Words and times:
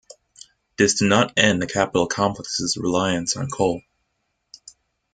This 0.79 0.95
did 0.97 1.09
not 1.09 1.33
end 1.37 1.61
the 1.61 1.67
Capitol 1.67 2.07
complex's 2.07 2.75
reliance 2.75 3.37
on 3.37 3.51
coal. 3.51 3.83